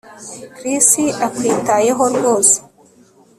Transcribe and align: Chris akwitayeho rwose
Chris 0.55 0.87
akwitayeho 1.25 2.03
rwose 2.15 2.57